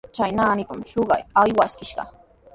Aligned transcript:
Chay 0.15 0.29
naanipami 0.33 0.85
suqakuq 0.91 1.27
aywaskishqa. 1.41 2.03